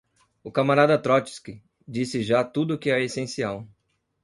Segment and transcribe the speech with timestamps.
[0.43, 3.67] O camarada Trótski disse já tudo o que é essencial